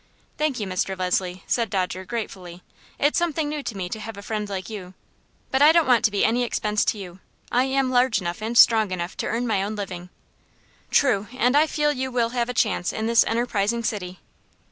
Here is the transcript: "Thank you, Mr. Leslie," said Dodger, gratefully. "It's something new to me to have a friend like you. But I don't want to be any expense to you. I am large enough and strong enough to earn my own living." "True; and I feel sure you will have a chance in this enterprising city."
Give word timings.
"Thank 0.35 0.59
you, 0.59 0.65
Mr. 0.65 0.97
Leslie," 0.97 1.43
said 1.45 1.69
Dodger, 1.69 2.05
gratefully. 2.05 2.63
"It's 2.97 3.19
something 3.19 3.47
new 3.47 3.61
to 3.61 3.77
me 3.77 3.87
to 3.89 3.99
have 3.99 4.17
a 4.17 4.23
friend 4.23 4.49
like 4.49 4.67
you. 4.67 4.95
But 5.51 5.61
I 5.61 5.71
don't 5.71 5.85
want 5.85 6.03
to 6.05 6.09
be 6.09 6.25
any 6.25 6.41
expense 6.43 6.83
to 6.85 6.97
you. 6.97 7.19
I 7.51 7.65
am 7.65 7.91
large 7.91 8.19
enough 8.19 8.41
and 8.41 8.57
strong 8.57 8.89
enough 8.89 9.15
to 9.17 9.27
earn 9.27 9.45
my 9.45 9.61
own 9.61 9.75
living." 9.75 10.09
"True; 10.89 11.27
and 11.37 11.55
I 11.55 11.67
feel 11.67 11.91
sure 11.91 11.99
you 11.99 12.09
will 12.11 12.29
have 12.29 12.49
a 12.49 12.53
chance 12.55 12.91
in 12.91 13.05
this 13.05 13.23
enterprising 13.27 13.83
city." 13.83 14.17